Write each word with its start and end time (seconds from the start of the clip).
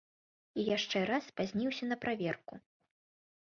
І 0.61 0.63
яшчэ 0.69 1.01
раз 1.09 1.27
спазніўся 1.33 1.91
на 1.91 1.99
праверку. 2.07 2.53